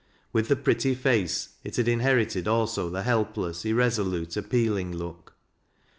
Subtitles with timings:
[0.33, 5.35] With the pretty face, it had inherited also the help less, irresolute, appealing look.